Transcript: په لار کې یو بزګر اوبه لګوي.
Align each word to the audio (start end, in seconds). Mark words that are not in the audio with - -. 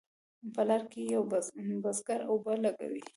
په 0.53 0.61
لار 0.67 0.83
کې 0.91 1.01
یو 1.13 1.21
بزګر 1.83 2.21
اوبه 2.31 2.53
لګوي. 2.63 3.03